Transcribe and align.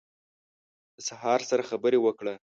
د 0.95 0.97
سهار 1.07 1.39
سره 1.49 1.63
خبرې 1.69 1.99
وکړه 2.01 2.33